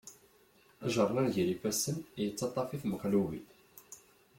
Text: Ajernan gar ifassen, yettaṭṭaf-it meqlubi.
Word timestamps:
Ajernan 0.85 1.27
gar 1.33 1.49
ifassen, 1.53 1.97
yettaṭṭaf-it 2.23 2.83
meqlubi. 2.87 3.39